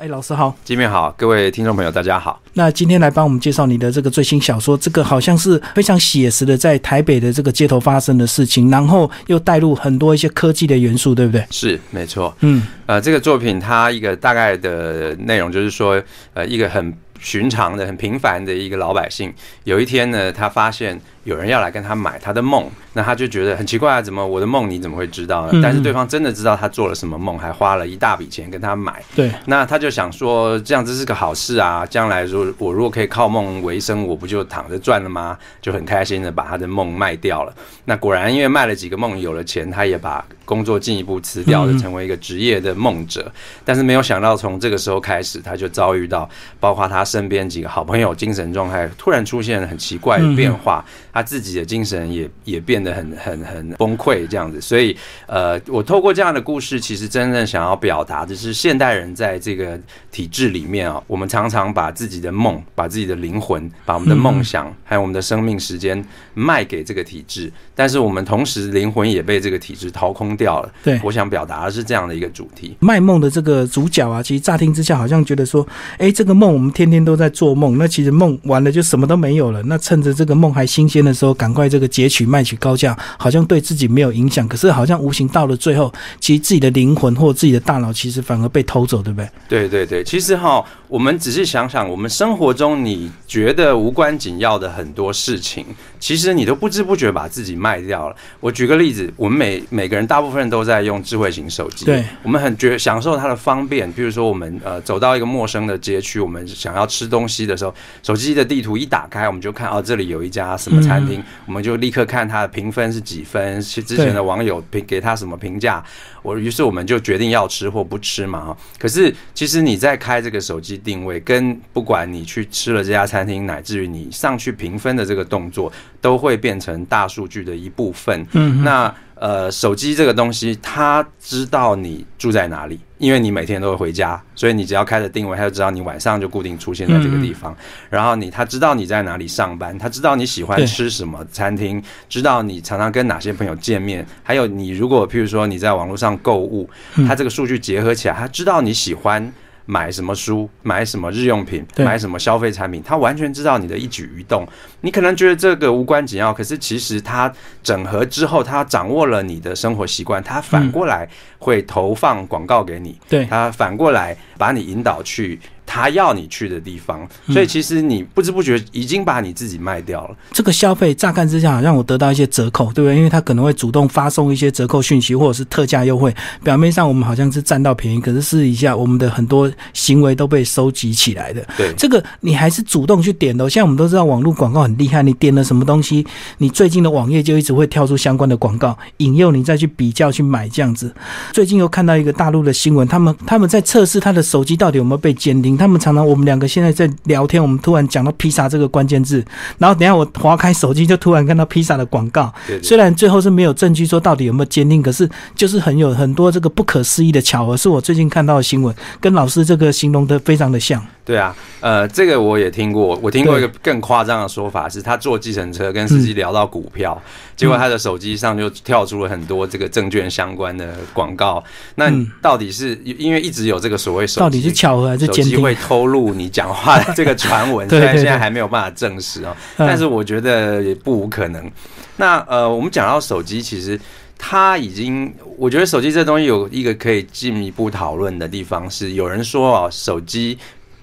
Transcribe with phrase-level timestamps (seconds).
[0.00, 2.40] 哎，老师好，金面好，各位听众朋友大家好。
[2.54, 11.44] 那今天来帮我们介绍你的这个最新小说，这个好像是非常写实的，在台北的这个街头发生的事情，然后又带入很多一些科技的元素，对不对？
[11.50, 12.34] 是，没错。
[12.40, 19.30] 嗯，呃，这个作品它一个大概的内容就是说，呃，一个很寻常的、很平凡的一个老百姓，
[19.64, 20.98] 有一天呢，他发现。
[21.24, 25.60] 有人要来跟他买他的梦，那他就觉得很奇怪啊，怎么我的梦你怎么会知道呢？
[25.62, 29.02] 但是对方真的知道他做了什么梦，还花了一大笔钱跟他买。
[29.14, 35.36] 对，那他就想说，这样子是个好事啊，将来如我如果可以靠梦为生，我不就躺着赚了吗？
[35.60, 37.54] 就很开心的把他的梦卖掉了。
[37.84, 43.30] 那果然因为卖了几个梦，有了钱，他也把工作进一步辞掉了，成为一个职业的梦者。
[43.64, 46.28] 但是没有想到，从这个时候开始，他就遭遇到
[46.58, 50.82] 包括他身边几个好朋友精神状态突然出现了很奇怪的变化。
[51.12, 54.96] 他自己的精神也也变得很很很崩溃这样子，所以
[55.26, 59.78] 呃，我透过这样的故事，其实真正想要表达的是，现代人在这个
[60.12, 70.72] 体制里面啊，我们常常把自己的梦、把自己的灵魂、把我们的梦想，还有我们的生命时间卖给这个体制，但是我们同时灵魂也被这个体制掏空掉了。
[70.84, 72.76] 对，我想表达的是这样的一个主题。
[72.78, 75.66] 卖梦的这个主角啊，其实乍听之下好像觉得说，
[75.98, 79.60] 哎，这个梦我们天天都在做梦，那其实梦完了就什么都没有了。
[79.64, 80.99] 那趁着这个梦还新鲜。
[81.04, 84.46] 的时候，赶快这个截取卖取高价，好像对自己没有影响。
[84.48, 89.28] 可是好像无形到了最后，其实自己的灵魂或自己的大脑，其实反而被偷走，对不对？
[89.48, 95.64] 对对对，其实哈，我们只是想想，我们生活中你觉得无关紧要的很多事情，
[95.98, 98.16] 其实你都不知不觉把自己卖掉了。
[98.40, 103.90] 我举个例子，我们每每个人大部分人都在用智慧型手机，对，我们很觉享受它的方便。
[103.92, 110.80] 比如说，我们呃走到一个陌生的街区，我们想要吃东西的时候，手机的地图一打开，我们就看哦，这里有一家什么。
[110.90, 115.82] 餐厅，我们就立刻看它的评分是几分，是之前的网友评给他什么评价，
[116.22, 118.56] 我于是我们就决定要吃或不吃嘛哈。
[118.78, 128.26] 可是其实你在开这个手机定位，跟不管你去吃了这家餐厅，乃至于你上去评分的这个动作，都会变成大数据的一部分。
[128.32, 128.92] 嗯，那。
[129.20, 137.54] 呃，手机这个东西，它知道你住在哪里，因为你每天都会回家，所以你只要开着定位，它就知道你晚上就固定出现在这个地方。
[137.90, 146.70] 然后你，它知道你在哪里上班，它知道你喜欢吃什么餐厅，知道你常常跟哪些朋友见面，还有你如果譬如说你在网络上购物，
[147.06, 149.30] 它这个数据结合起来，它知道你喜欢。
[149.70, 154.44] 买什么书，买什么日用品，买什么消费产品，他完全知道你的一举一动。
[154.80, 157.32] 你可能觉得这个无关紧要，可是其实他
[157.62, 163.24] 整合之后，他掌握了你的生活习惯，他反过来会投放广告给你，对。
[163.26, 165.38] 他反过来把你引导去。
[165.72, 170.16] 他要你去的地方，所以其实你不知不觉已经把你自己卖掉了。
[170.32, 172.96] 这个消费乍看之下好像我得到一些折扣，对不对？
[172.96, 176.12] 因为他可能会主动发送一些折扣讯息或者是特价优惠，
[176.42, 181.46] 表面上我们好像是占到便宜，可是试一下，我们的很多行为都被收集起来的。
[181.56, 183.48] 对，这个你还是主动去点的。
[183.48, 186.04] 现在我们都知道网络广告很厉害，你点了什么东西，
[186.38, 190.92] 你最近的网页就一直会跳出相关的广告，引诱你再去比较去买这样子。
[191.32, 196.46] 最近又看到一个大陆的新闻，他们他们在测试他的手机到底有没有被监听，他们常常我们两个。
[196.50, 199.24] 现在在聊天，我们突然讲到披萨这个关键字，
[199.58, 202.32] 然后等下我划开手机就突然看到披萨的广告。
[202.60, 210.84] 虽然最后是没有证据说到底有没有监听，可是就是很有很多这个不可思议的巧合，是我最近看到的新闻，跟老师这个形容的非常的像。
[211.10, 216.96] 对啊，呃，这个我也听过，我听过一个更夸张的说法，是他坐计程车跟司机聊到股票，
[217.34, 221.42] 结果他的手机上就跳出了很多这个证券相关的广告。
[221.74, 221.90] 那
[222.22, 227.68] 到底是因为一直有这个所谓手机到底是巧合还是监听会透露你讲话的这个传闻？
[227.70, 231.50] 虽然现在还没有办法证实哦，但是我觉得也不无可能。
[231.96, 233.76] 那呃，我们讲到手机，其实
[234.16, 240.38] 它已经，我觉得手机这东西有一个可以进一步讨论的地方，是有人说哦，手机。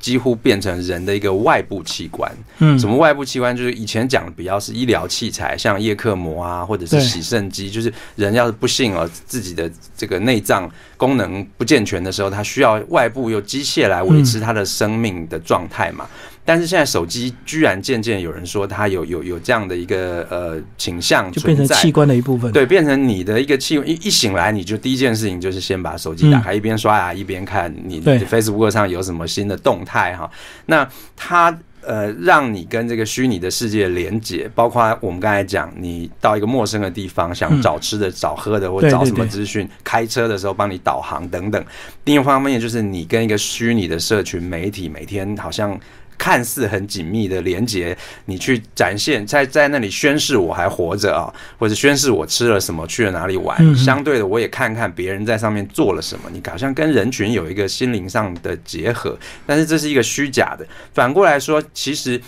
[0.08, 2.32] 几乎变成人的一个外部器官。
[2.60, 3.54] 嗯，什么外部器官？
[3.54, 7.70] 就是以前讲的比较是医疗器材，像叶克膜啊，或者是洗肾机。
[7.70, 16.08] 就是人要是不幸哦，自己的这个内脏功能不健全的时候，他需要外部有机械来维持他的生命的状态嘛。
[16.48, 22.50] 但是现在手机居然渐渐有人说它有有有这样的一个呃倾向，就变成器官的一部分。
[22.54, 23.86] 对，变成你的一个器官。
[23.86, 30.32] 一一醒来，你就第一件事情就是先把手机打开，一边刷牙一边看你 Facebook 上有什么新的动态哈。
[30.68, 41.62] 那它呃让你跟这个虚拟的世界连接，包括我们刚才讲，你到一个陌生的地方想找吃的、找喝的，或找什么资讯，开车的时候帮你导航等等。
[42.06, 45.78] 另一方面就是你跟一个虚拟的社群媒体每天好像。
[46.18, 53.76] 看似很紧密的连接，你去展现在在那里宣誓我还活着啊，或者宣誓我吃了什么，去了哪里玩。
[53.76, 60.66] 相对的，我也看看别人在上面做了什么，你好像跟人群有一个心灵上的结合，但是这是一个虚假的。
[60.94, 62.20] 反过来说，其实。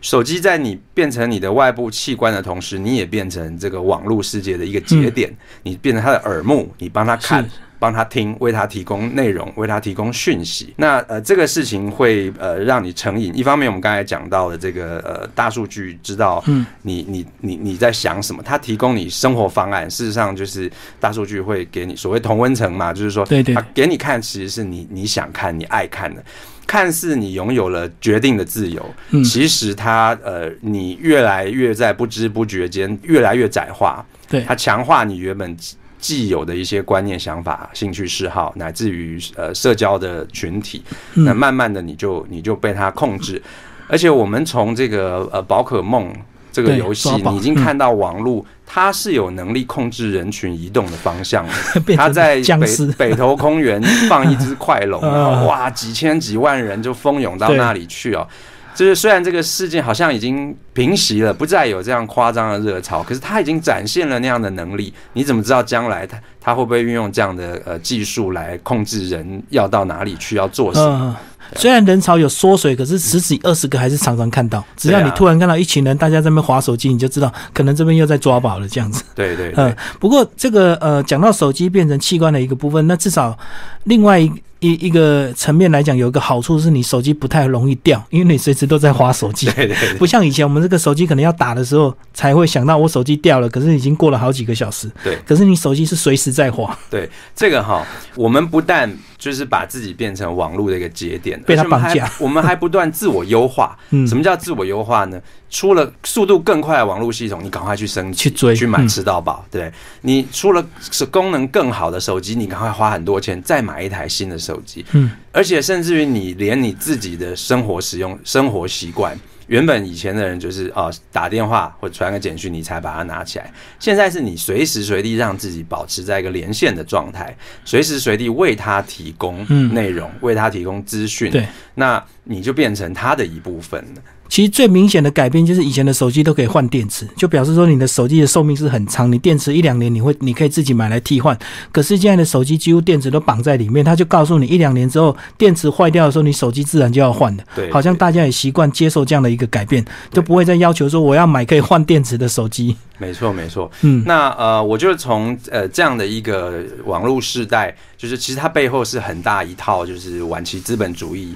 [0.00, 5.34] 手机在你变成你的外部器官的同时，你也变成这个网络世界的一个节点。
[5.62, 7.42] 你变成他的耳目，你帮他看，
[7.78, 10.72] 帮他听，为他提供内容，为他提供讯息。
[10.76, 13.36] 那呃，这个事情会呃让你成瘾。
[13.36, 16.42] 一方面，我们刚才讲到的这个呃大数据知道
[16.82, 19.90] 你你你你在想什么，它提供你生活方案。
[19.90, 26.24] 事实上，就是大数据会给你所谓同温层嘛，就是说，对对，给你看，其实是你你想看、你爱看的。
[26.66, 28.82] 看似你拥有了决定的自由，
[29.22, 34.02] 其实它呃，你越来越在不知不觉间越来越窄化。
[34.30, 35.54] 对，它强化你原本
[36.04, 40.82] 既有的一些观念、想法、兴趣嗜好，乃至于呃社交的群体。
[41.14, 43.42] 那慢慢的，你就你就被它控制。
[43.88, 46.14] 而且我们从这个呃宝可梦
[46.52, 48.44] 这个游戏，你已经看到网络。
[48.66, 51.52] 它是有能力控制人群移动的方向的。
[51.96, 52.66] 他在北
[53.10, 55.00] 北投公园放一只快龙，
[55.46, 58.26] 哇，几千几万人就蜂拥到那里去哦。
[58.74, 64.92] 就是虽然这个事件好像已经平息了，不再有这样夸张的热潮，可是他已经展现了那样的能力。
[65.12, 71.16] 你怎么知道将来他他会不会运用这样的呃技术来控制人要到哪里去，要做什么？
[71.56, 74.64] 虽然人潮有缩水，可是十几二十个还是常常看到。
[74.76, 79.04] 只要你突然看到一群人，大家在那边划手机，你就知道可能这边又在抓宝了这样子。
[79.14, 79.72] 对对，嗯。
[80.00, 83.38] 不过这个呃，讲到手机变成器官的一个部分，那至少
[83.84, 84.32] 另外一。
[84.60, 89.46] 一一个层面来讲，有一个好处是你手机不太容易掉，因为你随时都在划手机。
[89.50, 94.90] 对对， 不像以前我们这个手机可能要打的时候才会想到我手机掉了，可是已经过了好几个小时。
[95.02, 96.78] 对，可是你手机是随时在划。
[96.90, 103.76] 对，这个哈，我们不但就是把自己变成网络的一个节点，被他绑架， 我们还不断自我优化。
[103.90, 105.20] 嗯，什么叫自我优化呢？
[105.50, 109.44] 出了速度更快的网络系统，你赶快去升级、去追、去买吃到饱。
[109.52, 114.84] 对，你出了是功能更好的手机，你赶快花很多钱再买一台新的手机。
[114.92, 131.30] 嗯，而且甚至于你连你自己的生活使用、生活习惯，原本以前的人就是哦打电话或传个简讯你才把它拿起来，现在是你随时随地让自己保持在一个连线的状态，随时随地为他提供内容、为他提供资讯。
[131.30, 134.02] 对，那你就变成他的一部分了。
[134.28, 141.38] 其实最明显的改变就是以前的手机都可以换电池，就表示说你的手机的寿命是很长，你电池一两年你会你可以自己买来替换。
[141.70, 147.44] 可是现在的手机几乎电池都绑在里面，他就告诉你一两年之后电池坏掉的时候，你手机自然就要换的。
[147.54, 152.74] 对，好像大家也习惯接受这样的一个改变，就不会再要求说我要买可以换电池的手机。
[152.98, 153.70] 没错，没错。
[153.82, 161.34] 嗯，那呃，我就从呃这样的一个网络时代，就是其实它背后是很大一套，就是晚期资本主义。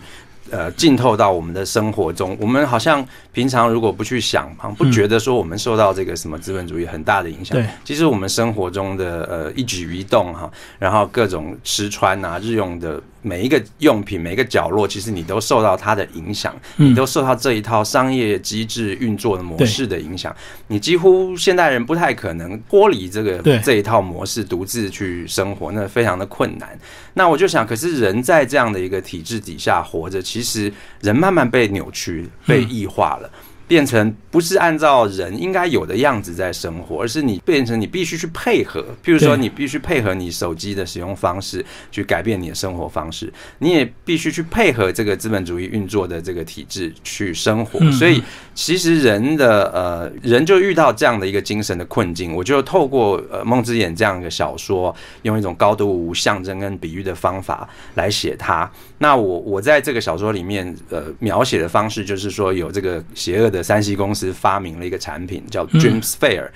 [0.50, 7.56] 呃，浸透到我们的生活中，我们好像平常如果不去想，不觉得说我们受到这个什么资本主义很大的影响。
[7.56, 13.00] 对，其实我们生活中的呃一举一动哈，然后各种吃穿啊，日用的。
[13.22, 20.34] 每一个用品，每一个角落，其实你都受到它的影响，你都受到这一套商业机制运作的模式的影响。
[20.68, 26.78] 你几乎现代人不太可能脱离这个这一套模式，独自去生活，那非常的困难。
[27.14, 33.30] 那我就想，可是人在这样的一个体制底下活着，其实人慢慢被扭曲、被异化了。
[33.68, 38.80] 变成不是按照人应该有的样子在生活，而是你变成你必须去配合。
[39.04, 47.78] 譬如说，你必须配合你手机的使用方式去改变你的生活方式，你也必须去配合这个资本主义运作的这个体制去生活。
[47.92, 48.22] 所以，
[48.54, 52.34] 其实人的呃人就遇到这样的一个精神的困境。
[52.34, 58.70] 我就透过呃梦之眼这样一个小说，用一种高度无象征跟比喻的方法来写它。
[59.00, 63.57] 那我我在这个小说里面呃描写的方式，就是说有这个邪恶的。
[63.62, 66.48] 山西公司发明了一个产品叫 Dreamsphere，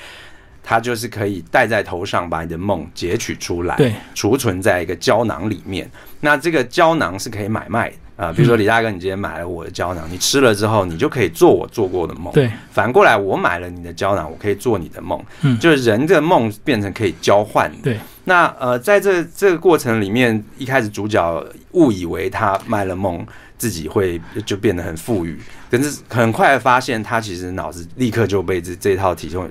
[0.62, 5.90] 它就是可以戴在头上，把你的梦截取出来，对，储存在一个胶囊里面。
[6.20, 12.32] 那这个胶囊是可以买卖啊，比如说李大哥，你今天买了我的胶囊，你吃了之后，你就可以做我做过的梦。
[12.32, 15.20] 对，反过来，我买了你的胶囊，我可以做你的梦。
[15.40, 17.68] 嗯，就是人的梦变成可以交换。
[17.82, 23.26] 对，那呃，在这这个过程里面，一开始主角误以为他卖了梦。
[23.62, 25.38] 自己会就变得很富裕，
[25.70, 29.48] 但是很快发现他其实脑子立刻就被这这套体重。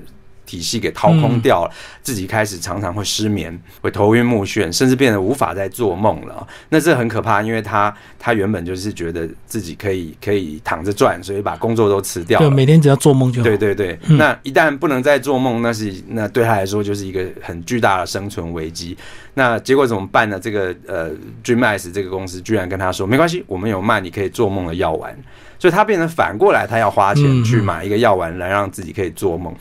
[0.51, 6.45] 体系给掏空掉了，自己开始常常会失眠，会头晕目眩，甚至变得无法再做梦了。
[6.67, 12.53] 那这很可怕，因为他他原本就是觉得自己可以可以躺着赚，所以把工作都辞掉对，了。
[12.53, 13.45] 每天只要做梦就好。
[13.45, 18.97] 对对对，那一旦不能再做梦，那是那对他来说就是一个很巨大的生存危机。
[19.35, 20.37] 那结果怎么办呢？
[20.37, 21.09] 这个呃
[21.41, 25.17] ，Dreamice 这个公司居然跟他说，没关系，我们有卖你可以做梦的药丸，
[25.57, 29.55] 所以他变成反过来，他要花钱嗯去买一个药丸来让自己可以做梦。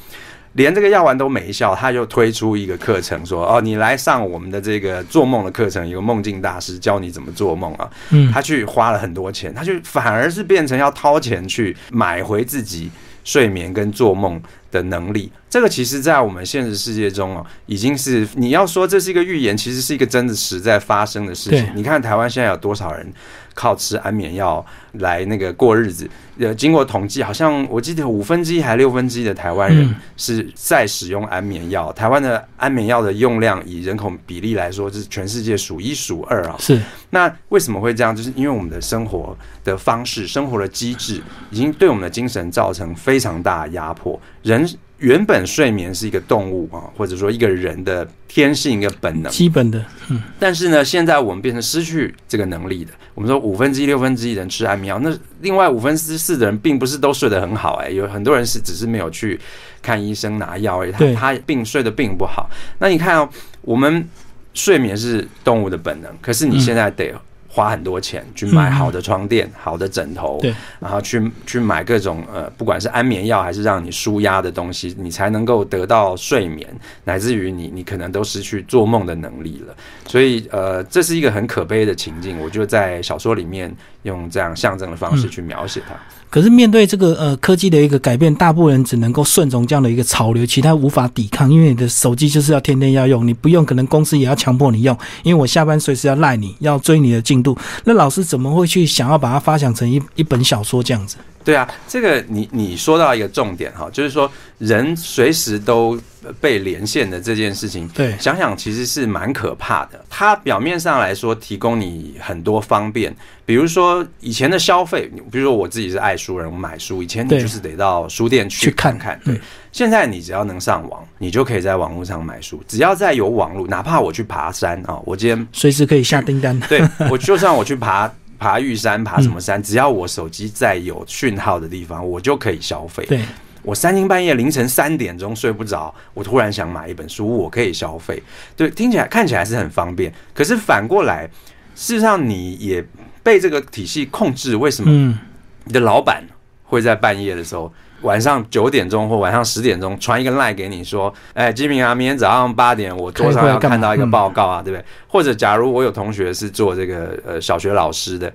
[0.54, 12.90] 连这个药丸都没效，他就推出一个课程，说：“哦，你来上我们的这个做梦的课程，有个梦境大师教你怎么做梦啊。”嗯，他去花了很多钱，他就反而是变成要掏钱去买回自己
[13.23, 15.31] 睡眠跟做梦的能力。
[15.49, 21.69] 这个其实，在我们现实世界中哦，已经是你要说这是一个预言，其实是一个真的实在发生的事情。
[21.75, 23.12] 你看台湾现在有多少人
[23.53, 26.09] 靠吃安眠药来那个过日子？
[26.39, 31.93] 呃，经过统计，好像我记得五分之一还六分之一的台湾人嗯是在使用安眠药。
[31.95, 36.55] 台湾的安眠药的用量以人口比例来说，是全世界数一数二啊。
[36.61, 38.15] 是那为什么会这样？
[38.15, 44.19] 就是因为我们的生活的方式、生活的机制，已经对我们的精神造成非常大的压迫。
[44.42, 44.68] 人
[44.99, 49.32] 原本睡眠是一个动物啊，或者说一个人的天性、一个本能。
[49.32, 52.92] 基本的，嗯，但是呢，现在我们变成失去这个能力的。
[53.14, 59.38] 我们说五分之一、六分之一人吃安眠药，那另外五分之四的人并不是都睡得很好、哎，有很多人是只是没有去
[59.82, 62.49] 看医生拿药而已，他他病睡得并不好。
[62.78, 63.28] 那你看哦，
[63.62, 64.06] 我们
[64.54, 67.12] 睡眠是动物的本能，可是你现在得
[67.52, 76.69] 花很多钱去买好的床垫、好的枕头，对，然后去去买各种呃，不管是安眠药还是让你舒压的东西，你才能够得到睡眠，
[77.02, 79.75] 乃至于你你可能都失去做梦的能力了。
[80.07, 85.95] 所以呃，这是一个很可悲的情境，我就在小说里面用这样象征的方式去描写它。
[86.31, 97.59] 可是面对这个呃科技的一个改变，大部分人只能够顺从这样的一个潮流，其他无法抵抗，因为你的手机就是要天天要用，你不用，可能公司也要强迫你用，因为我下班随时要赖你，要追你的进度。
[97.85, 101.17] 那老师怎么会去想要把它发想成一一本小说这样子？
[101.50, 106.00] 对啊，这个你你说到一个重点哈，就是说人随时都
[106.40, 110.04] 被连线的这件事情，对想想其实是蛮可怕的。
[110.09, 113.12] 它表面上来说提供你很多方便，
[113.45, 119.40] 比如说以前的消费，比如说我自己是爱书人，我买书，以前你就是得到书店去去看看，嗯对。
[119.73, 126.59] 现在你只要能上网，你就可以在网络上买书，只要在有网络，哪怕我去爬山啊，我今天随时可以下订单。
[126.69, 133.04] 对我就算我去爬爬玉山、爬什么山，只要我手机在有讯号的地方，我就可以消费。
[133.04, 133.23] 对，
[133.62, 138.20] 我三更半夜凌晨三点钟睡不着，我突然想买一本书，我可以消费。
[138.56, 141.28] 对，听起来看起来是很方便，可是反过来，
[141.75, 142.82] 事实上你也
[143.23, 144.56] 被这个体系控制。
[144.56, 144.90] 为什么？
[144.90, 145.18] 嗯，
[145.64, 146.25] 你的老板
[146.64, 147.70] 会在半夜的时候，
[148.02, 158.33] 晚上九点钟或晚上十点钟传一个赖给你说：“哎，金明啊，明天早上八点我桌上要看到一个报告啊，对不对？”或者假如我有同学是做这个呃小学老师的。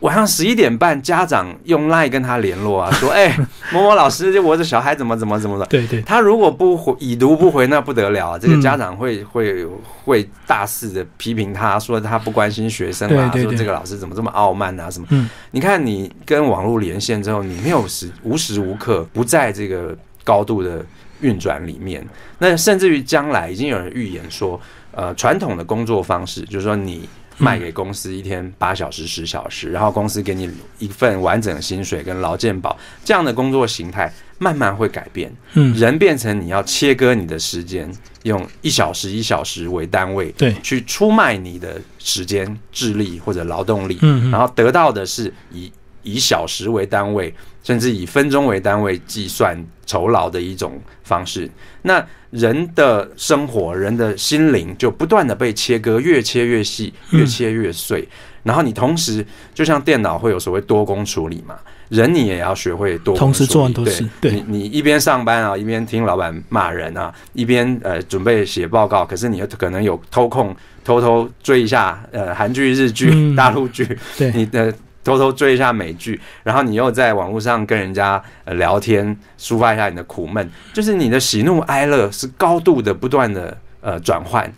[0.00, 3.36] 晚上十一点半，家长用 LINE 跟他联络啊，说：“哎、
[3.72, 8.38] 某某老师，我的小孩怎么怎么怎么的。”对对，他如果不回已读不回，那不得了啊！
[8.38, 9.66] 这嗯个家长会会
[10.04, 15.06] 会大肆的批评他，说他不关心学生啊，对对对说这个老师怎么这么傲慢啊什么。
[15.10, 20.82] 嗯，你看你跟网络连线之后，你没有时无时无刻不在这个高度的
[21.20, 22.02] 运转里面。
[22.38, 24.58] 那甚至于将来已经有人预言说，
[24.92, 27.06] 呃，传统的工作方式，就是说你
[27.40, 35.32] 卖给公司一天八小时、十小时，然后公司给你一份完整的薪水跟劳健保，这样的工作形态慢慢会改变。
[35.54, 37.90] 嗯，人变成你要切割你的时间，
[38.24, 51.50] 用一小时一小时为单位，对，去出卖你的时间、智力或者劳动力，嗯嗯然后得到的是以以小时为单位，甚至以分钟为单位计算酬劳的一种方式。
[51.82, 58.08] 那人的生活、人的心灵就不断的被切割，越切越细，越切越碎。
[58.42, 61.58] 然后你同时，就像电脑会有所谓多工处理嘛，
[61.90, 64.32] 人你也要学会多工同时做很处理多事对。
[64.32, 73.36] 你你一边上班啊，一边听老板骂人啊，一边呃准备写报告，可是你又可能有偷空偷偷追一下呃韩剧、日剧、嗯。
[73.36, 74.30] 大陆剧，对。
[74.30, 84.52] 你的偷偷追一下美剧，然后你又在网络上跟人家呃聊天，抒发一下你的苦闷，就是你的喜怒哀乐是高度的不断的呃转换。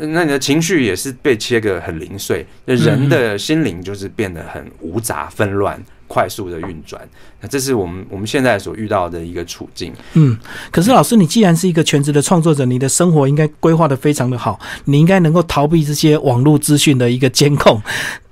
[0.00, 7.00] 那你的情绪也是被切割很零碎，人的心灵就是变得很无杂纷乱，快速的运转。
[7.40, 9.90] 那这是我们我们现在所遇到的一个处境。
[10.12, 10.36] 嗯，
[10.70, 17.80] 可是老师，你既然是一个全职的创作者，你的生活应该规划的非常的好，你应该能够逃避这些网络资讯的一个监控。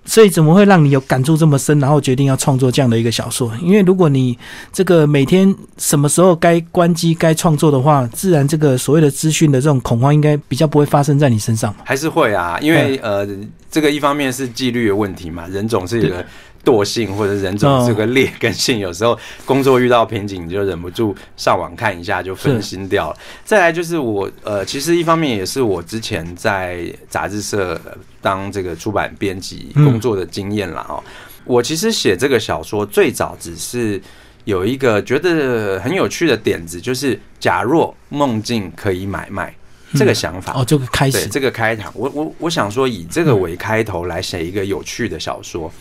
[0.06, 3.52] 所以怎么会让你有感触这么深，然后决定要创作这样的一个小说？
[3.60, 4.38] 因为如果你
[4.72, 11.74] 这个每天什么时候该关机、该创作的话，自然这个所谓的资讯的这种恐慌，应该比较不会发生在你身上。
[11.84, 13.26] 还是会啊，因为呃，
[13.70, 16.24] 这个一方面是纪律的问题嘛，人总是有个
[16.66, 23.16] 惰性或者人种这个劣根性，有时候工作遇到瓶颈，你就忍不住上网看一下，就分心掉了。
[23.44, 27.80] 再来就是我呃，其实一方面也是我之前在杂志社
[28.20, 31.00] 当这个出版编辑工作的经验了哦。
[31.44, 34.02] 我其实写这个小说最早只是
[34.44, 39.54] 有一个觉得很有趣的点子，就是假若梦境可以买卖。
[39.94, 45.72] 这个想法哦，这个开始这个开场，我我我想说以这个为开头来写一个有趣的小说。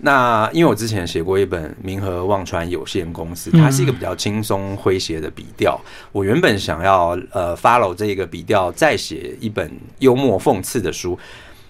[0.00, 5.80] 那因为我之前写过一本《明和忘川有限公司》，它是一个比较轻松诙谐的笔调。
[6.12, 11.18] 我原本想要呃 follow 这个笔调，再写一本幽默讽刺的书，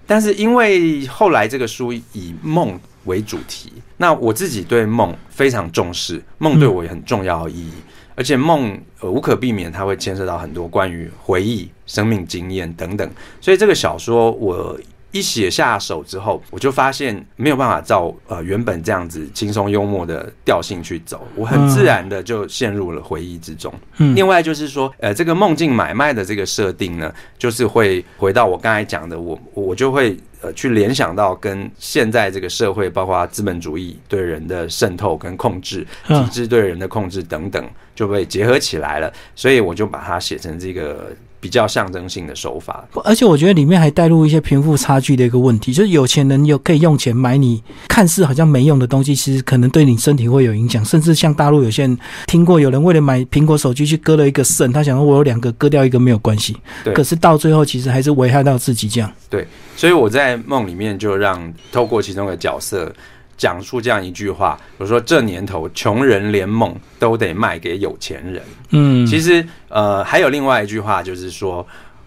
[0.07, 7.73] 但是因为后来这个书以梦为主题，那我自己对梦非常重视，梦对我也很重要的意义。
[8.15, 13.09] 而且梦呃无可避免，它会牵涉到很多关于回忆、生命经验等等。
[13.41, 14.77] 所以这个小说我
[15.11, 23.73] 一写下手之后，我就发现没有办法照呃原本这样子轻松幽默的调性去走，我很自然的就陷入了回忆之中。
[24.15, 30.17] 另外就是说，呃，这个梦境买卖的这个设定呢，就是会回到我刚才讲的，我我就会。
[30.41, 39.13] 呃，去联想到跟现在这个社会，包括资本主义对人的渗透跟控制，体制对人的控制等等，就被结合起来了。
[39.35, 41.11] 所以我就把它写成这个。
[41.41, 59.11] 比较象征性的手法，而且我觉得里面还带入一些贫富差距的一个问题，就是有钱人有可以用钱买你看似好像没用的东西，其实可能对你身体会有影响，甚至像大陆有些人听过有人为了买苹果手机去割了一个肾，他想说我有两个割掉一个没有关系，对，可是到最后其实还是危害到自己这样。
[59.31, 62.93] 对，所以我在梦里面就让透过其中的角色。
[63.39, 68.43] 讲述这样一句话，比如说这年头，穷人连梦都得卖给有钱人。
[68.71, 71.67] 嗯，其实呃，还有另外一句话，就是说，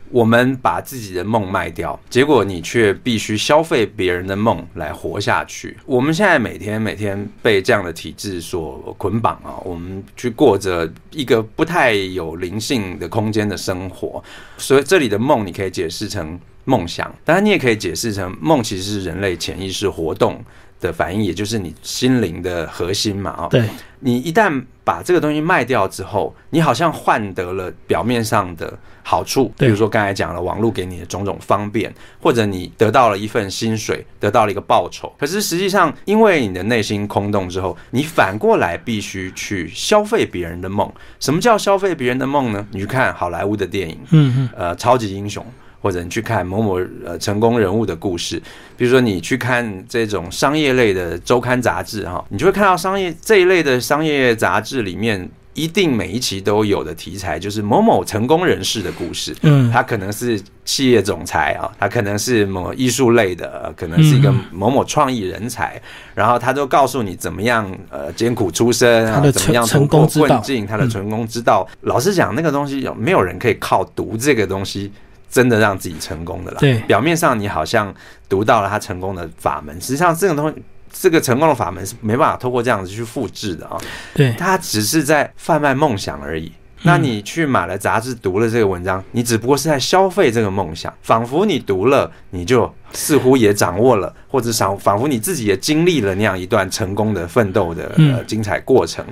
[0.09, 5.77] 我们把自己的梦卖掉，结果你却必须消费别人的梦来活下去。
[5.85, 14.21] 我们现在每天每天被这样的体制所捆绑啊，我们去过着一个不太有灵性的空间的生活。
[14.57, 20.43] 所以这里的梦，你可以解释成梦想，当然你也可以解释成梦，其实是人类潜意识活动。
[20.81, 23.69] 的反应，也就是你心灵的核心嘛，啊，对，
[24.00, 35.13] 你一旦把这个东西卖掉之后，你好像换得了表面上的好处，比如说刚才讲了网络给你的种种方便，或者你得到了一份薪水，得到了一个报酬。
[35.17, 40.91] 可是实际上，因为你的内心空洞之后，你反过来必须去消费别人的梦。
[41.20, 42.67] 什么叫消费别人的梦呢？
[42.72, 45.46] 你去看好莱坞的电影，嗯嗯，呃，超级英雄。
[45.81, 48.41] 或者你去看某某呃成功人物的故事，
[48.77, 59.35] 比如说你去看这种商业类的周刊杂志哈，你就会看到商业这一类的商业杂志里面，一定每一期都有的题材就是某某成功人士的故事。
[59.41, 65.81] 嗯，他可能是企业总裁啊，他可能是某艺术类的，可能是一个某某创意人才，
[66.13, 71.67] 然后他都告诉你怎么样呃艰苦出身啊，怎么样成功困境，他的成功之道。
[71.81, 74.91] 老实讲，那个东西有没有人可以靠读这个东西。
[75.31, 76.57] 真的让自己成功的啦。
[76.59, 77.91] 对，表面上你好像
[78.29, 83.77] 读到了他成功的法门，实际上这种东西，这个成功的法门是没办法透过这样子去复制的啊。
[84.13, 86.51] 对，他只是在贩卖梦想而已。
[86.83, 99.05] 那你去买了杂志，读了这个文章，你只不过是在消费这个梦想，仿佛你读了，你就似乎也掌握了，或者仿仿佛你自己也经历了那样一段成功的奋斗的呃精彩过程。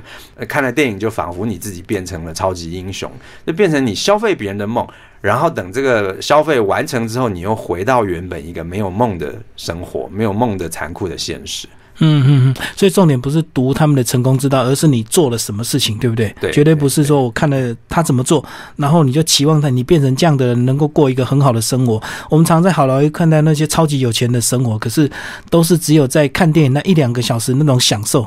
[0.47, 3.11] 看了电影，就仿佛你自己变成了超级英雄，
[3.45, 4.87] 就变成你消费别人的梦。
[5.21, 11.67] 然后等这个消费完成之后，你又回到原本一个没有梦的生活，没有梦的残酷的现实。
[11.99, 16.33] 嗯嗯嗯，所以重点不是读他们的成功之道，而是你做了什么事情，对不对？
[16.39, 18.43] 对，绝对不是说我看了他怎么做，
[18.77, 22.01] 然后你就期望他你变成这样的人，能够过一个很好的生活。
[22.29, 25.09] 我们常在好莱坞看到那些超级有钱的生活，可是
[25.49, 28.25] 都是只有在看电影那一两个小时那种享受。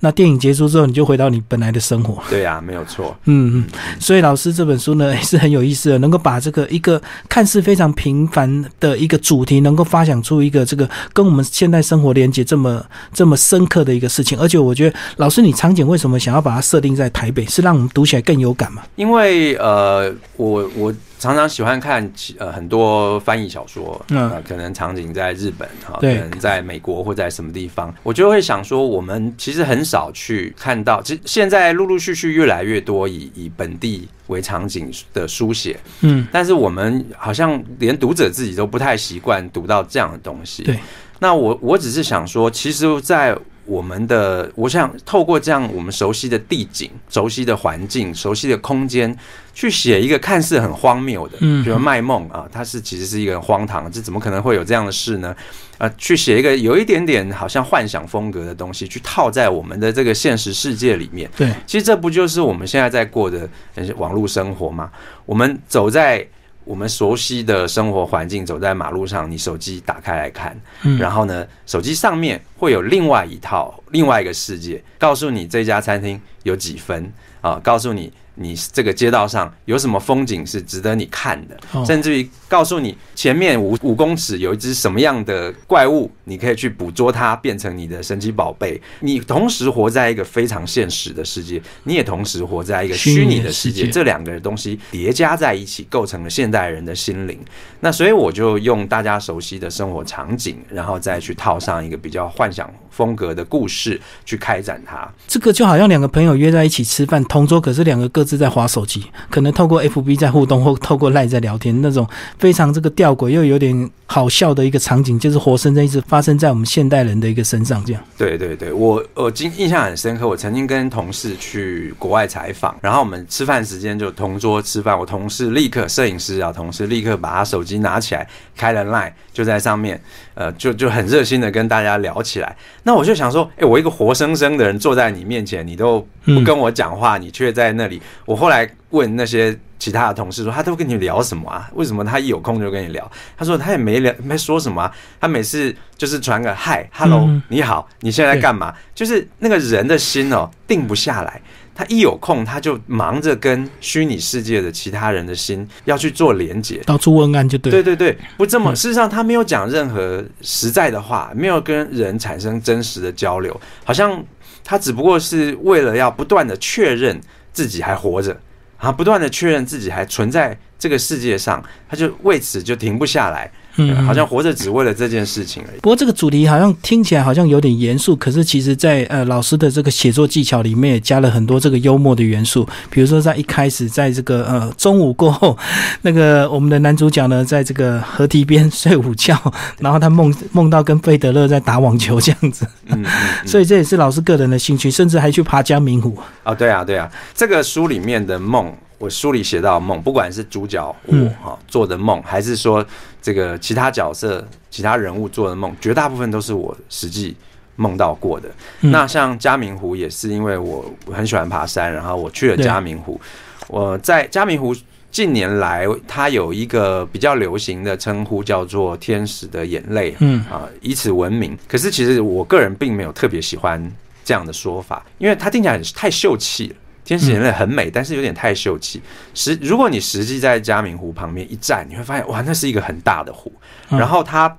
[0.00, 2.22] 那电影结束之后，你就回到你本来的生活。
[2.28, 3.16] 对啊，没有错。
[3.24, 3.64] 嗯嗯，
[4.00, 12.84] 所以老师这本书呢也是很有意思的，能够把这个一个看似非常平凡的一个主题，能够发想出一个这个跟我们现代生活连接这么。
[13.12, 18.82] 这么深刻的一个事情，而且我觉得老师，你场景为什么想要把它设定在台北，是让我们读起来更有感吗？
[18.96, 40.76] 因为呃，我我常常喜欢看呃很多翻译小说，嗯，可能场景在日本哈，可能在美国或在什么地方，我就会想说，我们其实很少去看到，其实现在陆陆续续越来越多以以本地为场景的书写，嗯，但是我们好像连读者自己都不太习惯读到这样的东西，对。
[41.20, 49.16] 那我我只是想说，其实，在我们的，我想透过这样我们熟悉的地景、熟悉的环境、熟悉的空间，
[49.54, 55.34] 去写一个看似很荒谬的，嗯比如卖梦啊，它是其实是一个荒唐，这怎么可能会有这样的事呢？
[55.78, 61.30] 啊，去写一个有一点点好像幻想风格的东西，去套在我们的这个现实世界里面。
[61.36, 64.90] 对，其实这不就是我们现在在过的呃网络生活吗？
[65.24, 66.26] 我们走在
[66.64, 70.98] 我们熟悉的生活环境，走在马路上，你手机打开来看，嗯。
[70.98, 88.80] 然后呢，手机上面会有另外一套另外一个世界，告诉你这家餐厅有几分啊，告诉你你这个街道上有什么风景是值得你看的，哦甚至于告诉你前面五五公尺有一只什么样的怪物，你可以去捕捉它，变成你的神奇宝贝。
[89.00, 97.38] 你同时活在一个非常现实的世界，你也同时活在一个虚拟的世界，这两个东西叠加在一起，构成了现代人的心灵。
[97.80, 105.10] 那所以我就用大家熟悉的生活场景，然后再去套上一个比较幻想风格的故事，去开展它。
[105.26, 112.06] 这个就好像两个朋友约在一起吃饭，同桌可是两个各自在划手机，可能透过 FB 在互动，或透过 LINE 在聊天，那种
[112.38, 118.02] 非常这个吊诡又有点好笑的一个场景，就是活生生一直发生在我们现代人的一个身上，这样。
[118.16, 130.00] 对对对，我我今印象很深刻，我曾经跟同事去国外采访，然后我们吃饭时间就同桌吃饭，我同事立刻摄影师啊，同事立刻把他手机拿起来开了 Line，就在上面，
[130.34, 132.56] 呃，就就很热心的跟大家聊起来。
[132.82, 138.00] 那我就想说，哎、我一个活生生的人坐在你面前，你都不跟我讲话，你却在那里。
[138.24, 141.68] 我后来问那些其他的同事说，他都跟你聊什么啊？
[141.74, 143.10] 为什么他一有空就跟你聊？
[143.36, 148.74] 他说他也没聊，没说什么、啊，他每次就是传个嗨，hello，、嗯你好，你现在在干嘛？
[148.94, 151.40] 就是那个人的心哦，定不下来。
[151.74, 156.82] 他一有空，他就忙着跟虚拟世界的其他人的心要去做连接。
[156.84, 157.70] 到处问案就对。
[157.70, 158.72] 对对对，不这么。
[158.72, 164.22] 嗯事实上，他没有讲任何实在的话，没有跟人产生真实的交流，好像
[164.64, 167.20] 他只不过是为了要不断的确认
[167.52, 168.36] 自己还活着，
[168.78, 175.80] 啊，不断的确认自己还存在这个世界上，他就为此就停不下来，嗯，嗯好像活着只为了这件事情而已。
[175.80, 182.66] 不过这个主题好像听起来好像有点严肃，可是其实在，呃老师的这个写作技巧里面也加了很多这个幽默的元素。
[182.90, 185.56] 比如说在一开始，在这个呃中午过后，
[186.02, 189.36] 那个我们的男主角呢，在这个河堤边睡午觉，
[189.78, 196.16] 然后他梦梦到跟费德勒在打网球这样子，嗯嗯嗯 所以这也是老师个人的兴趣，甚至还去爬江明湖。
[196.44, 198.72] 哦，对啊，对啊，这个书里面的梦，
[199.02, 202.86] 我书里写到梦，不管是主角我嗯哈、做的梦，还是说
[203.20, 207.36] 这个其他角色、其他人物做的梦，绝大部分都是我实际
[207.74, 208.48] 梦到过的。
[208.82, 213.20] 嗯那像嘉明湖也是因为我我很喜欢爬山，然后我去了对嘉明湖。
[213.66, 214.72] 我在嘉明湖
[215.10, 221.58] 近年来，它有一个比较流行的称呼叫做“天使的眼泪”，嗯啊，以此闻名。
[221.66, 223.92] 可是其实我个人并没有特别喜欢
[224.24, 226.76] 这样的说法，因为它听起来太秀气了。
[227.04, 229.02] 天使眼泪很美，但是有点太秀气。
[229.34, 233.52] 实如果你实际在嘉明湖旁边一站，你会发现哇，那是一个很大的湖，
[233.90, 234.56] 嗯然后它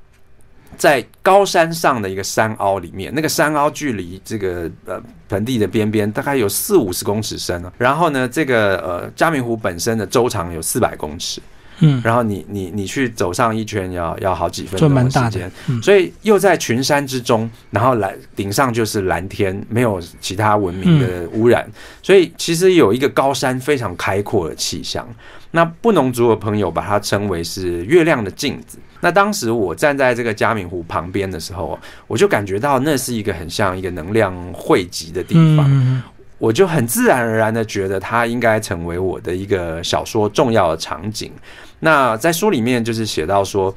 [0.76, 7.72] 在高山上的一个山凹里面，那个山凹距离这个呃盆地的边边大概有四五十公尺深啊。
[7.78, 11.40] 然后呢，这个呃嘉明湖本身的周长有四百公尺，
[11.80, 21.70] 嗯，然后你你你去走上一圈要要好几分这钟的的时间，嗯所以又在群山之中，然后蓝顶上就是蓝天，没有其他文明的污染，
[22.02, 25.08] 所以其实有一个高山非常开阔的气象。
[25.52, 28.80] 那布农族的朋友把它称为是月亮的镜子。
[29.02, 35.70] 那当时我站在这个嘉明湖旁边的时候，我就感觉到那是一个很像一个能量汇集的地方。
[35.70, 36.02] 嗯
[36.44, 41.32] 我就很自然而然的觉得它应该成为我的一个小说重要的场景。
[41.80, 43.74] 那在书里面就是写到说，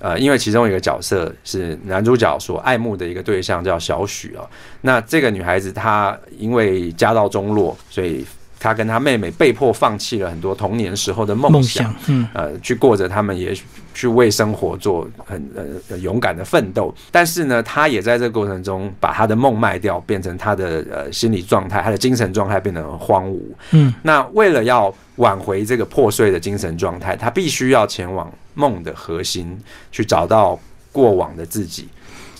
[0.00, 4.46] 呃，因为其中一个角色是男主角所爱慕的一个对象叫小许哦，
[4.82, 8.22] 那这个女孩子她因为家道中落，所以
[8.60, 15.42] 她跟他妹妹被迫放弃了很多童年时候的梦梦想想，嗯呃，去过着他们也许去为生活做很
[15.88, 23.40] 呃勇敢的奋斗，但是呢，他也在这个过程中把他的梦卖掉，变成他的呃心理状态，他的精神状态变得荒芜。
[23.70, 29.58] 嗯那为了要挽回这个破碎的精神状态，他必须要前往梦的核心，
[29.90, 30.60] 去找到
[30.92, 31.88] 过往的自己。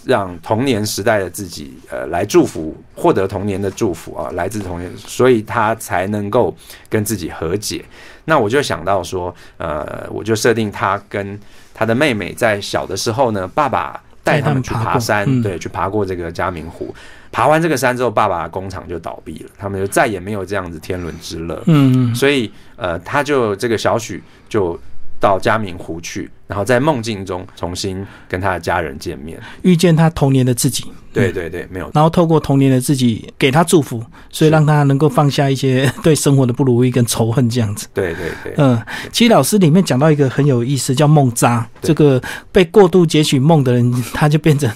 [0.04, 6.54] 让童年时代的自己，呃，来祝福，获得童年的祝福啊，来自童年，所以他才能够
[6.88, 7.84] 跟自己和解。
[8.24, 11.38] 那我就想到说，呃，我就设定他跟
[11.74, 16.94] 他的妹妹在小的时候呢，爸爸带他们去爬山，嗯对，去爬过这个嘉明湖。
[17.32, 21.62] 爬完这个山之后，爸爸工厂就倒闭了，他们就再也没有这样子天伦之乐。
[21.66, 24.78] 嗯所以呃，他就这个小许就
[25.20, 29.40] 到嘉明湖去然后在梦境中重新跟他的家人见面。
[29.62, 31.90] 遇见他童年的自己，对对对，没有。
[31.92, 37.88] 然后透过童年的自己给他祝福，所以让他能够放下一些 对生活的不如意跟仇恨这样子。
[37.92, 38.80] 对对对，嗯，
[39.12, 41.66] 其实老师里面讲到一个很有意思，叫梦渣。
[41.82, 42.20] 这个
[42.52, 44.70] 被过度截取梦的人，他就变成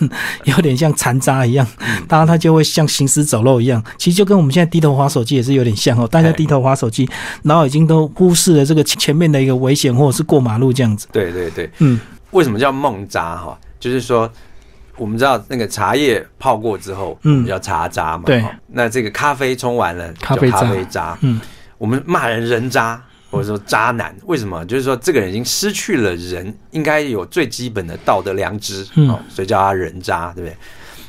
[0.44, 1.66] 有点像残渣一样，
[2.08, 3.82] 当然他就会像行尸走肉一样。
[3.96, 7.08] 其实就跟我们现在低头划手机也是有点像哦，大家低头划手机，
[7.42, 11.06] 然后已经都忽视了这个前面的一个危险或者是过马路这样子。
[11.12, 12.00] 对对对，嗯，
[12.32, 13.58] 为什么叫梦渣哈？
[13.78, 14.30] 就是说，
[14.96, 18.24] 我们知道那个茶叶泡过之后，嗯叫茶渣嘛。
[18.26, 21.18] 对哈那这个咖啡冲完了，咖啡渣叫咖啡渣。
[21.22, 21.40] 嗯，
[21.78, 24.64] 我们骂人人渣，或者说渣男，为什么？
[24.66, 30.56] 就是说这个人已经失去了人应该有最基本的道德良知，嗯哦，所以叫他人渣，对不对？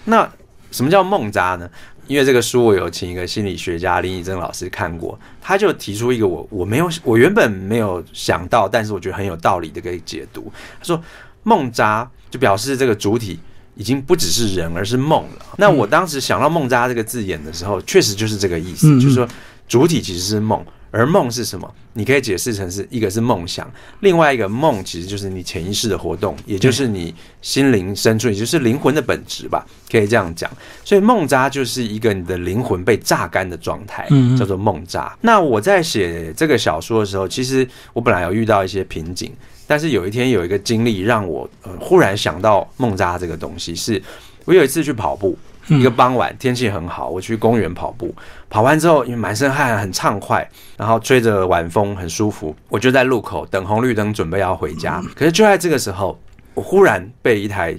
[0.06, 0.30] 那
[0.72, 1.70] 什么叫梦渣呢？
[2.08, 10.52] 因为这个书我有请一个心理学家林以真老师看过，他就提出一个我我没有我原本没有想到，但是我觉得很有道理的一个解读。
[10.80, 11.02] 他说
[11.42, 13.40] 梦渣就表示这个主体
[13.76, 15.46] 已经不只是人，而是梦了。
[15.58, 19.28] 那我当时想到梦渣这个字眼的时候，确实就是这个意思，就是说
[19.68, 20.64] 主体其实是梦。
[20.96, 21.70] 而梦是什么？
[21.92, 30.50] 你可以解释成是一个是梦想，另外一个梦其实就是你潜意识的活动，也就是你心灵深处，也就是灵魂的本质吧，可以这样讲。
[30.86, 34.08] 所以梦渣就是一个你的灵魂被榨干的状态
[34.40, 35.14] 叫做梦渣。
[35.20, 39.34] 那我在写这个小说的时候，其实我本来有遇到一些瓶颈，
[39.68, 44.02] 但是有一天有一个经历让我呃忽然想到梦渣这个东西，是
[44.46, 45.38] 我有一次去跑步。
[45.68, 48.14] 嗯一个傍晚，天气很好，我去公园跑步。
[48.50, 50.48] 跑完之后，因为满身汗，很畅快，
[50.78, 52.56] 然后吹着晚风，很舒服。
[52.70, 55.04] 我就在路口等红绿灯，准备要回家。
[55.16, 56.20] 可是就在这个时候，
[56.54, 57.76] 我忽然被一台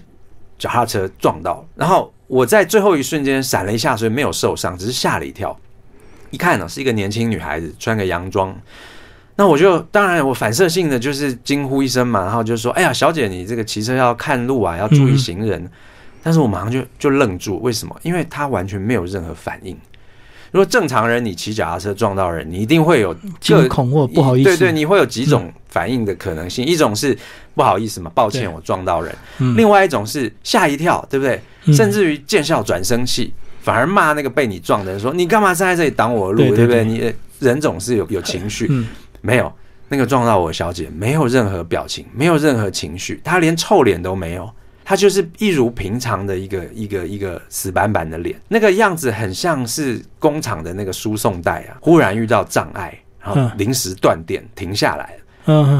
[0.58, 5.56] 脚踏车撞到，然后我在最后一瞬间闪了一下，所以没有受伤，只是吓了一跳。
[6.30, 8.54] 一看呢，是一个年轻女孩子，穿个洋装。
[9.36, 15.70] 那我就当然我反射性的就是惊呼一声嘛，然后就说：“哎呀，小姐，你这个骑车要看路啊，要注意行人。
[16.26, 17.96] 但是我马上就就愣住，为什么？
[18.02, 19.78] 因为他完全没有任何反应。
[20.50, 27.16] 如果正常人你骑脚踏车撞到人，你一定会有惊恐或不好意思，对对，你会有几种反应的可能性，一种是
[27.54, 31.40] 不好意思嘛，抱歉我撞到人；嗯另外一种是吓一跳，对不对？
[31.66, 36.84] 嗯甚至于见笑转生气，反而骂那个被你撞的人说：“你干嘛站在这里挡我的路？”对不对？
[36.84, 38.88] 你人总是有有情绪，嗯
[39.20, 39.52] 没有
[39.90, 44.50] 那个撞到我小姐没有任何表情，没有任何情绪，她连臭脸都没有。
[44.88, 55.16] 她就是一如平常的一个一个一个死板板的脸，那个样子很像是工厂的那个输送带啊，忽然遇到障碍，然后嗯临时断电停下来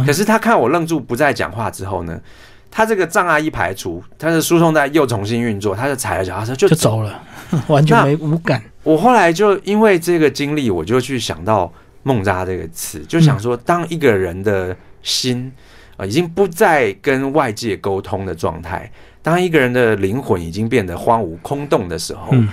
[0.05, 2.21] 可是他看我愣住不再讲话之后呢，
[2.69, 6.91] 他这个障碍一排除，他的输送带又重新运作，他就踩了脚踏车就就走。
[6.91, 7.23] 走了，
[7.69, 8.61] 完全没无感。
[8.83, 15.53] 我后来就因为这个经历，我就去想到“梦渣”这个词，就想说，当一个人的心
[15.97, 18.91] 啊、已经不再跟外界沟通的状态，
[19.23, 22.49] 当一个人的灵魂已经变得荒芜空洞的时候，嗯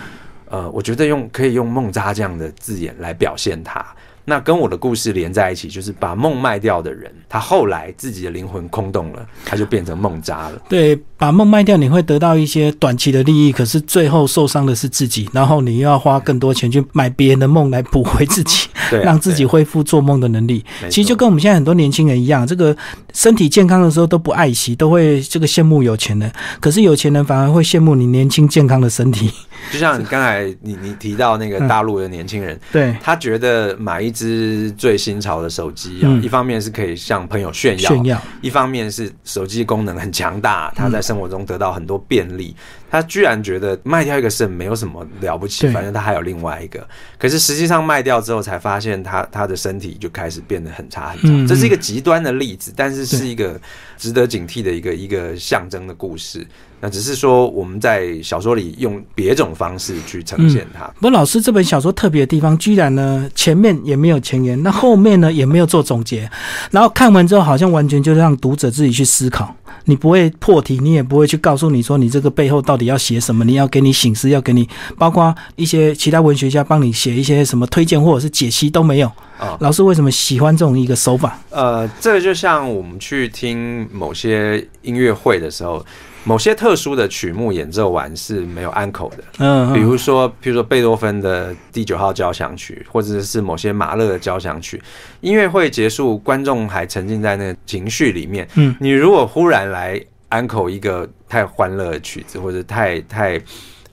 [0.49, 3.86] 呃，我觉得用可以用“梦渣”这样的字眼来表现它。
[4.25, 10.62] 那跟我的故事连在一起，就是把梦卖掉的人，他后来自己的灵魂空洞了，他就变成梦渣了。
[10.69, 20.63] 对，把梦卖掉，你会得到一些短期的利益，可是最后受伤的是自己，然后你又要花更多钱去买别人的梦来补回自己， 对啊、 让自己恢复做梦的能力。
[20.89, 22.75] 其实就跟我们现在很多年轻人一样，这个
[23.13, 26.31] 身体健康的时候都不爱惜，都会这个羡慕有钱人，
[26.62, 29.29] 可是有钱人反而会羡慕你年轻健康的身体。
[29.71, 36.21] 就像你刚才你你提到那个大陆的年轻人，对，他觉得买一只最新潮的手机啊，嗯。
[36.23, 42.56] 一方面是可以向朋友炫耀，炫耀，一方面是手机功能很强大，他在生活中得到很多便利。
[42.93, 46.88] 他居然觉得卖掉一个肾没有什么了不起，反正他还有另外一个。
[47.17, 51.27] 可是实际上卖掉之后，才发现他他的身体就开始变得很差很差。
[51.29, 53.60] 嗯这是一个极端的例子，但是是一个
[53.97, 56.45] 值得警惕的一个一个象征的故事。
[56.79, 60.86] 那只是说我们在小说里用别种方式去呈现它。
[60.95, 66.29] 不过老师这本小说特别的地方，居然呢前面也没有前言，那后面呢也没有做总结，
[66.69, 74.67] 然后看完之后好像完全就让读者自己去思考，你不会破题，你也不会去告诉你说你这个背后到底要写什么，你要给你醒思，要给你
[74.98, 79.08] 包括一些其他文学家帮你写一些什么推荐或者是解析都没有。
[79.39, 81.38] 哦老师为什么喜欢这种一个手法？
[81.50, 85.86] 呃，这个就像我们去听某些音乐会的时候，
[86.25, 94.81] 某些特殊的曲目演奏完是没有安口的，嗯，比如说，比如说贝多芬的第九号交响曲，或者是某些马勒的交响曲，
[95.21, 98.47] 音乐会结束，观众还沉浸在那个情绪里面。
[98.55, 103.39] 嗯，你如果忽然来安口一个太欢乐的曲子，或者太太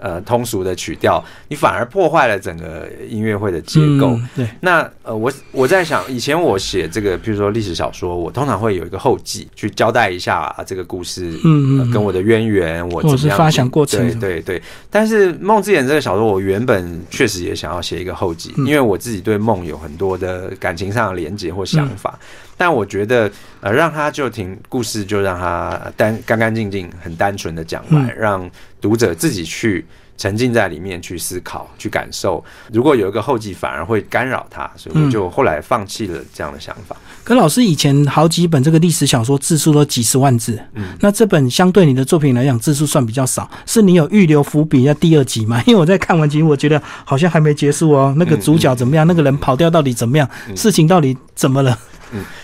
[0.00, 4.08] 呃通俗的曲调，你反而破坏了整个音乐会的结构。
[4.08, 14.62] 嗯对，那呃，我我在想，以前我写这个，比如说历史小说，我通常会有一个后记，去交代一下、啊、这个故事，嗯嗯跟我的渊源，我怎么样是发想过程对对对。
[14.88, 22.18] 但是《梦之眼》这个小说，我原本确实也想要写一个后记，嗯因为我自己对梦有很多的感情上的连接或想法。
[22.20, 22.26] 嗯
[22.60, 23.30] 但我觉得，
[23.62, 28.50] 呃，让他就停故事，就让他单干干净净、很单纯的讲完，嗯让
[28.82, 29.86] 读者自己去
[30.18, 32.44] 沉浸在里面去思考、去感受。
[32.70, 36.94] 如果有一个后记，反而会干扰他，所以我就后来放弃了这样的想法。
[37.24, 45.62] 可老师以前好几本这个历史小说字数都几十万字，嗯那这本相对你的作品来讲字数算比较少，是你有预留伏笔要第二集吗？
[45.66, 51.78] 因为我在看完其实我觉得好像还没结束哦，那个主角怎么样，那个人跑掉到底怎么样，嗯事情到底怎么了？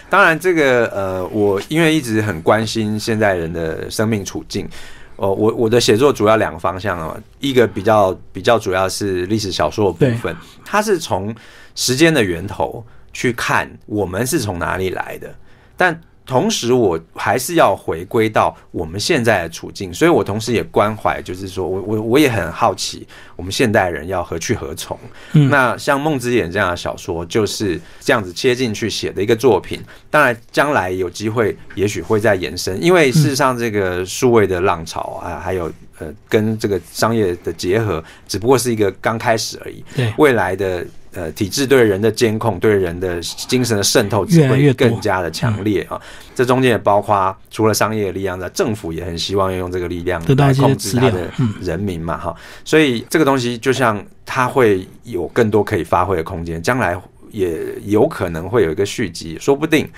[0.08, 4.68] 当然，这个呃，我因为一直很关心现代人的生命处境。
[5.16, 11.34] 哦，我我的写作主要两个方向啊，一个比较比较主要是历史小说的部分，它是从
[11.74, 15.34] 时间的源头去看我们是从哪里来的，
[15.74, 24.98] 但同时我还是要回归到我们现在的处境，所以我同时也关怀，就是说我我我也很好奇，我们现代人要何去何从。
[25.32, 29.80] 嗯那像《梦之眼》这样的小说，就是这样子切进去写的一个作品。
[30.10, 39.84] 当然，将来有机会，也许会再延伸，因为事实上这个数位的浪潮啊，还有呃跟这个商业的结合，只不过是一个刚开始而已。
[39.94, 40.84] 对，未来的
[41.16, 46.00] 呃体制对人的监控，对人的精神的渗透只会更加的强烈啊。
[46.34, 52.36] 这中间也包括除了商业的力量，在政府也很希望要用这个力量来控制他的嗯人民嘛哈。
[52.64, 56.94] 所以这个东西就像它会有更多可以发挥的空间，将来
[57.30, 59.88] 也有可能会有一个续集，说不定。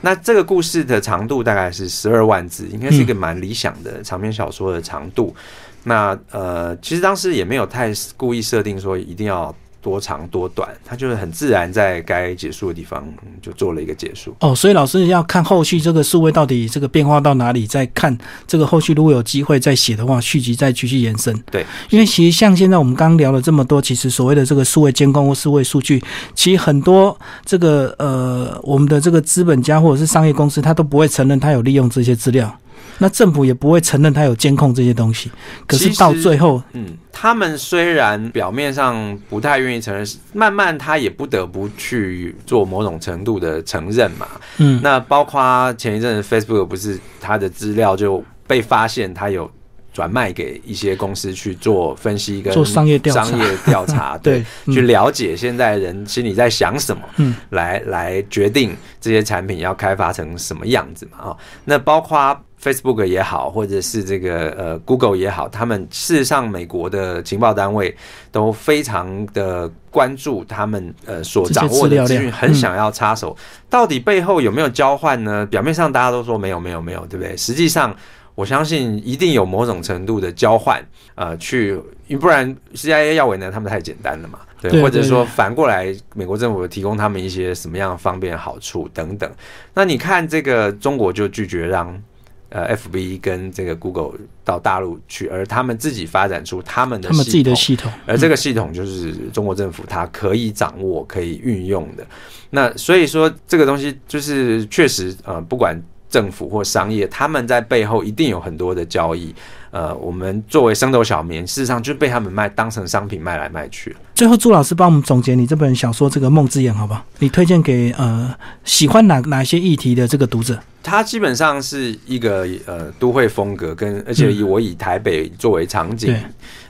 [0.00, 5.34] 那这个故事的长度大概是十二万字，应该是一个蛮理想的长篇小说的长度。
[5.82, 9.52] 那呃，其实当时也没有太故意设定说一定要
[9.88, 14.36] 多长多短，它就是很自然在该结束的地方嗯就做了一个结束。
[14.40, 18.14] 哦，所以老师要看后续这个数位到底这个变化到哪里，再看
[18.46, 21.34] 这个后续如果有机会再写的话，续集再继续延伸。
[21.50, 32.54] 对，因为其实像现在我们刚刚聊了这么多，其实所谓的这个数位监控或数位数据，其实很多这个呃我们的这个资本家或者是商业公司，他都不会承认他有利用这些资料。
[32.98, 35.30] 那政府也不会承认他有监控这些东西，
[35.66, 44.26] 可是到最后，嗯，他们虽然表面上不太愿意承认，慢慢他也不得不去做某种程度的承认嘛。
[44.58, 49.50] 嗯，那包括前一阵子 Facebook 不是他的资料就被发现，他有
[49.92, 67.96] 转卖给一些公司去做分析跟做商业调查商业调查， 对，嗯去了解现在人心里在想什么，嗯，来来决定这些产品要开发成什么样子嘛啊、那包括 Facebook 也好，或者是这个呃 Google 也好，他们事实上美国的情报单位
[68.32, 73.36] 都非常的关注他们呃所掌握的资讯，很嗯想要插手。
[73.68, 75.46] 到底背后有没有交换呢？
[75.46, 77.36] 表面上大家都说没有没有没有，对不对？
[77.36, 77.94] 实际上。
[78.34, 80.80] 我相信一定有某种程度的交换，
[81.16, 81.70] 呃，去，
[82.06, 89.28] 因为不然 CIA 要为难他们太简单了嘛，对，对或者说反过来，美国政府提供他们一些什么样的方便好处等等。
[89.74, 92.00] 那你看这个中国就拒绝让
[92.50, 102.06] 呃 FB 跟这个 Google 到大陆去，而他们自己发展出他们的他们自己的系统，而这个系统就是中国政府它可以掌握、可以运用的。
[102.50, 109.34] 那所以说，这个东西就是确实呃，不管政府或商业，他们在背后一定有很多的交易。
[109.70, 113.96] 呃，我们作为生斗小民，事实上就被他们卖当成商品卖来卖去了。
[114.14, 117.04] 最后，朱老师帮我们总结你这本小说《这个梦之眼》，好不好？
[117.18, 118.34] 你推荐给呃
[118.64, 120.58] 喜欢哪哪些议题的这个读者？
[120.88, 126.16] 它基本上是一个呃都会风格，跟而且以我以台北作为场景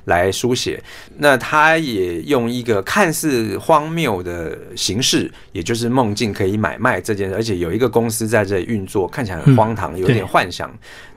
[0.04, 0.82] 来书写，
[1.18, 10.70] 那它也用一个看似荒谬的形式，也就是梦境可以买卖这件事，而且有一个公司在这里运作，看起来很荒唐，有点幻想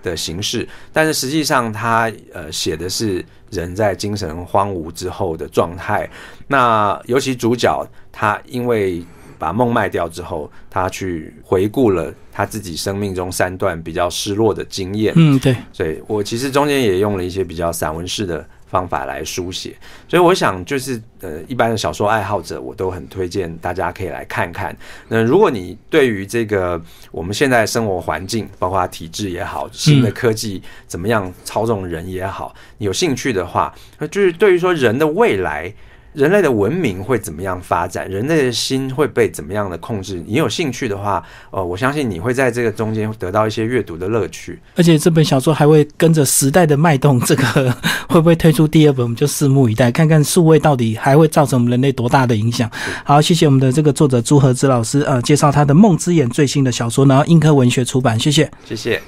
[0.04, 6.10] 的形式，但是实际上它呃写的是人在精神荒芜之后的状态。
[6.48, 9.02] 那尤其主角他因为
[9.42, 15.12] 把梦卖掉之后，他去回顾了他自己生命中三段比较失落的经验。
[15.16, 19.76] 嗯，对，所以我其实中间也用了一些比较散文式的方法来书写，
[20.08, 24.78] 所以我想就是呃，一般的小说爱好者，我都很推荐大家可以来看看。
[25.08, 26.80] 那如果你对于这个
[27.12, 35.74] 我们现在生活环境，包括体制也好，新的科技怎么样操纵人也好，你有兴趣的话，那就是对于说人的未来。
[36.14, 40.22] 人类的文明会怎么样发展，人类的心会被怎么样的控制。
[40.28, 44.60] 你有兴趣的话，呃，我相信你会在这个中间得到一些阅读的乐趣。
[44.76, 47.44] 而且这本小说还会跟着时代的脉动，这个
[48.10, 52.70] 会不会推出第二本，我们就拭目以待，看看数位到底还会造成我们人类多大的影响。
[53.06, 59.02] 好，谢谢我们的这个作者朱和之老师，呃，介绍他的《梦之眼》最新的小说，然后英科文学出版，谢谢，谢谢。